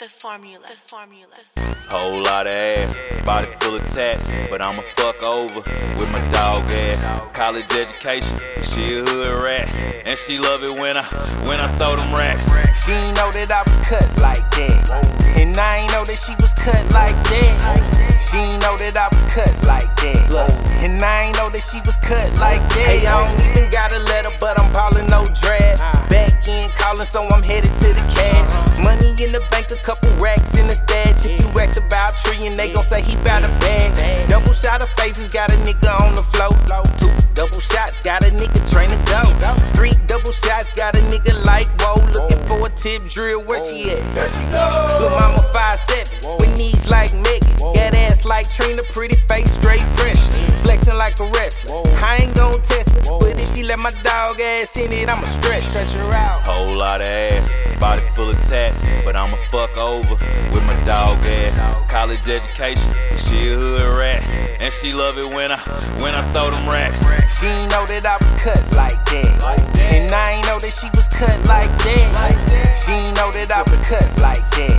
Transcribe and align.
The 0.00 0.08
formula. 0.08 0.64
The 0.66 0.76
formula. 0.76 1.36
Whole 1.90 2.22
lot 2.22 2.46
of 2.46 2.52
ass, 2.52 2.98
body 3.26 3.48
full 3.60 3.76
of 3.76 3.86
tats, 3.86 4.30
but 4.48 4.62
I'ma 4.62 4.80
fuck 4.96 5.22
over 5.22 5.60
with 5.98 6.10
my 6.10 6.26
dog 6.32 6.64
ass. 6.70 7.20
College 7.34 7.70
education, 7.70 8.40
but 8.54 8.64
she 8.64 8.96
a 8.96 9.04
hood 9.04 9.44
rat, 9.44 9.68
and 10.06 10.18
she 10.18 10.38
love 10.38 10.64
it 10.64 10.72
when 10.72 10.96
I 10.96 11.02
when 11.44 11.60
I 11.60 11.68
throw 11.76 11.96
them 11.96 12.14
racks. 12.14 12.48
She 12.82 12.92
ain't 12.92 13.14
know 13.14 13.30
that 13.32 13.52
I 13.52 13.60
was 13.60 13.76
cut 13.86 14.08
like 14.22 14.40
that. 14.56 15.20
And 15.36 15.52
I 15.58 15.84
ain't 15.84 15.92
know 15.92 16.04
that 16.04 16.16
she 16.16 16.32
was 16.40 16.54
cut 16.54 16.80
like 16.96 17.12
that. 17.28 18.16
She 18.16 18.38
ain't 18.38 18.62
know 18.62 18.78
that 18.78 18.96
I 18.96 19.08
was 19.12 19.22
cut 19.28 19.52
like 19.66 19.84
that. 20.00 20.80
And 20.80 21.04
I 21.04 21.28
ain't 21.28 21.36
know 21.36 21.50
that 21.50 21.60
she 21.60 21.80
was 21.84 21.96
cut 21.98 22.32
like 22.40 22.60
that. 22.72 22.86
Hey, 22.88 23.06
I 23.06 23.20
don't 23.20 23.36
even 23.52 23.70
got 23.70 23.92
a 23.92 23.98
letter, 23.98 24.30
but 24.40 24.58
I'm 24.58 24.72
ballin' 24.72 25.08
no 25.08 25.26
drag. 25.44 25.76
Ah. 25.80 25.92
Back 26.08 26.48
in 26.48 26.70
callin', 26.70 27.04
so 27.04 27.28
in 29.22 29.32
the 29.32 29.40
bank, 29.50 29.70
a 29.70 29.76
couple 29.76 30.10
racks 30.16 30.56
in 30.56 30.66
the 30.66 30.72
stash. 30.72 31.26
If 31.26 31.40
you 31.40 31.48
ask 31.60 31.76
about 31.76 32.16
tree, 32.18 32.46
and 32.46 32.58
they 32.58 32.72
gon' 32.72 32.84
say 32.84 33.02
he 33.02 33.16
bout 33.16 33.44
a 33.44 33.48
bag. 33.60 33.92
Double 34.28 34.52
shot 34.52 34.82
of 34.82 34.88
faces, 34.90 35.28
got 35.28 35.52
a 35.52 35.56
nigga 35.56 36.00
on 36.00 36.14
the 36.14 36.22
floor. 36.22 36.50
Two 36.98 37.10
double 37.34 37.60
shots, 37.60 38.00
got 38.00 38.24
a 38.24 38.30
nigga 38.30 38.60
train 38.70 38.88
to 38.88 38.96
go. 39.10 39.22
Three 39.76 39.92
double 40.06 40.32
shots, 40.32 40.72
got 40.72 40.96
a 40.96 41.00
nigga 41.12 41.44
like 41.44 41.68
whoa. 41.80 42.00
Looking 42.12 42.46
for 42.46 42.66
a 42.66 42.70
tip 42.70 43.08
drill, 43.08 43.42
where 43.44 43.60
she 43.60 43.90
at? 43.90 44.14
There 44.14 44.28
she 44.28 44.44
go. 44.50 44.96
Good 44.98 45.12
mama 45.20 45.42
five 45.52 45.78
seven, 45.80 46.38
with 46.38 46.56
knees 46.56 46.88
like 46.88 47.12
Megan. 47.14 47.56
Got 47.58 47.94
ass 47.94 48.24
like 48.24 48.48
Trina, 48.50 48.82
pretty 48.94 49.16
face, 49.28 49.52
straight 49.52 49.82
fresh. 49.98 50.20
Flexing 50.62 50.96
like 50.96 51.18
a 51.20 51.24
wrestler. 51.30 51.82
My 53.80 53.90
dog 54.02 54.40
ass 54.40 54.76
in 54.76 54.92
it, 54.92 55.08
I'ma 55.08 55.24
stretch, 55.24 55.64
stretch 55.64 55.92
her 55.96 56.12
out. 56.12 56.42
Whole 56.42 56.76
lot 56.76 57.00
of 57.00 57.06
ass, 57.06 57.54
body 57.80 58.02
full 58.14 58.28
of 58.28 58.40
tats, 58.42 58.84
but 59.04 59.16
I'ma 59.16 59.38
fuck 59.50 59.76
over 59.78 60.16
with 60.52 60.64
my 60.66 60.76
dog 60.84 61.18
ass. 61.24 61.64
College 61.88 62.28
education, 62.28 62.92
she 63.16 63.52
a 63.52 63.56
hood 63.56 63.98
rat, 63.98 64.22
and 64.60 64.72
she 64.72 64.92
love 64.92 65.16
it 65.16 65.28
when 65.28 65.50
I 65.50 65.56
when 66.02 66.14
I 66.14 66.22
throw 66.32 66.50
them 66.50 66.68
racks. 66.68 67.00
She 67.40 67.46
ain't 67.46 67.72
know 67.72 67.86
that 67.86 68.06
I 68.06 68.16
was 68.20 68.32
cut 68.42 68.60
like 68.76 69.00
that. 69.06 69.40
And 69.90 70.12
I 70.12 70.32
ain't 70.32 70.46
know 70.46 70.58
that 70.58 70.72
she 70.72 70.88
was 70.94 71.08
cut 71.08 71.36
like 71.48 71.70
that. 71.88 72.76
She 72.76 72.92
ain't 72.92 73.16
know 73.16 73.32
that 73.32 73.50
I 73.50 73.62
was 73.62 73.76
cut 73.86 74.06
like 74.20 74.44
that. 74.60 74.69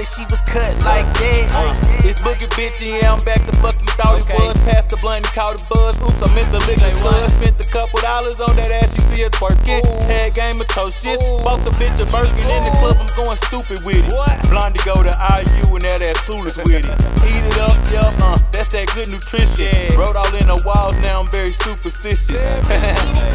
That 0.00 0.08
she 0.08 0.24
was 0.32 0.40
cut 0.48 0.72
like 0.80 1.04
that. 1.20 2.00
It's 2.00 2.24
Boogie 2.24 2.48
bitch, 2.56 2.80
yeah, 2.80 3.12
I'm 3.12 3.20
back 3.20 3.44
to 3.44 3.52
fuck 3.60 3.76
you 3.76 3.92
thought 4.00 4.24
it 4.24 4.32
was. 4.32 4.56
Passed 4.64 4.88
the 4.88 4.96
blunt 4.96 5.28
and 5.28 5.34
caught 5.36 5.60
a 5.60 5.64
buzz. 5.68 6.00
Oops, 6.00 6.16
I 6.24 6.28
meant 6.32 6.48
the 6.48 6.60
liquor 6.64 6.88
club. 7.04 7.28
Spent 7.28 7.60
a 7.60 7.68
couple 7.68 8.00
dollars 8.00 8.40
on 8.40 8.56
that 8.56 8.72
ass, 8.72 8.96
you 8.96 9.04
see 9.12 9.22
her 9.28 9.32
twerking. 9.36 9.84
Head 10.08 10.32
game 10.32 10.56
of 10.56 10.68
toe 10.68 10.88
shit. 10.88 11.20
Bought 11.44 11.60
the 11.68 11.72
bitch 11.76 12.00
a 12.00 12.08
Birkin 12.08 12.48
in 12.48 12.62
the 12.64 12.72
club, 12.80 12.96
I'm 12.96 13.12
going 13.12 13.36
stupid 13.52 13.84
with 13.84 14.00
it. 14.00 14.16
Blondie 14.48 14.80
go 14.88 15.04
to 15.04 15.12
IU 15.12 15.76
and 15.76 15.84
that 15.84 16.00
ass 16.00 16.16
clueless 16.24 16.56
with 16.56 16.80
it. 16.80 16.88
Eat 17.28 17.44
it 17.44 17.58
up, 17.60 17.76
yeah, 17.92 18.08
uh, 18.24 18.40
that's 18.52 18.72
that 18.72 18.88
good 18.96 19.12
nutrition. 19.12 19.68
Wrote 20.00 20.16
all 20.16 20.32
in 20.32 20.48
the 20.48 20.56
walls, 20.64 20.96
now 21.04 21.20
I'm 21.20 21.28
very 21.28 21.52
superstitious. 21.52 22.40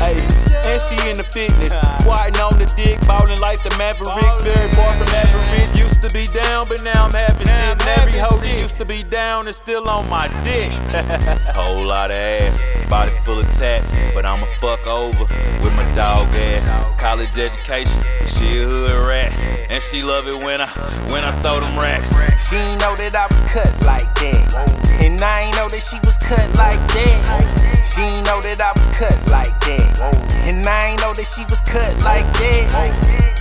hey, 0.02 0.18
and 0.66 0.82
she 0.82 0.98
in 1.06 1.18
the 1.22 1.28
fitness. 1.30 1.70
Squatting 2.02 2.42
on 2.42 2.58
the 2.58 2.66
dick, 2.74 2.98
ballin' 3.06 3.38
like 3.38 3.62
the 3.62 3.70
Mavericks. 3.78 4.42
Very 4.42 4.74
far 4.74 4.92
from 4.98 5.10
average. 5.14 5.55
Used 6.66 6.78
to 6.80 6.84
be 6.84 6.92
down, 6.92 7.12
but 7.12 7.16
now 7.16 7.22
I'm 7.22 7.30
having 7.30 7.48
shit. 7.48 7.56
And 7.70 7.82
every 8.00 8.20
hoe 8.20 8.38
that 8.38 8.60
used 8.60 8.80
to 8.80 8.86
be 8.86 9.04
down 9.04 9.48
is 9.48 9.56
still 9.56 9.88
on 9.88 10.10
my 10.10 10.28
dick. 10.44 10.72
Whole 11.56 11.84
lot 11.84 12.10
of 12.10 12.18
ass, 12.18 12.64
body 12.90 13.12
full 13.24 13.40
of 13.40 13.46
tats, 13.52 13.94
but 14.14 14.26
I'ma 14.26 14.48
fuck 14.60 14.86
over 14.88 15.26
with 15.62 15.76
my 15.76 15.86
dog 15.96 16.28
ass. 16.34 16.74
College 17.00 17.38
education, 17.38 18.02
but 18.20 18.30
she 18.30 18.46
a 18.62 18.66
hood 18.66 19.08
rat, 19.08 19.32
and 19.70 19.82
she 19.84 20.02
love 20.02 20.28
it 20.28 20.38
when 20.38 20.60
I 20.62 20.68
when 21.12 21.24
I 21.24 21.32
throw 21.42 21.60
them 21.60 21.78
racks. 21.78 22.10
She 22.50 22.56
ain't 22.56 22.82
know 22.82 22.96
that 22.96 23.16
I 23.16 23.28
was 23.28 23.42
cut 23.52 23.70
like 23.86 24.10
that. 24.16 25.02
And 25.04 25.22
I 25.22 25.42
ain't 25.42 25.56
know 25.56 25.70
that 25.70 25.82
she 25.82 26.00
was 26.04 26.18
cut 26.18 26.48
like 26.58 26.82
that. 26.98 27.86
She 27.86 28.02
ain't 28.02 28.26
know 28.26 28.42
that 28.42 28.62
I 28.62 28.72
was 28.74 28.88
cut 28.98 29.18
like 29.30 29.54
that. 29.62 30.02
And 30.48 30.66
I 30.66 30.88
ain't 30.90 31.02
know 31.02 31.14
that 31.14 31.28
she 31.28 31.44
was 31.46 31.62
cut 31.62 31.94
like 32.02 32.26
that. 32.42 33.35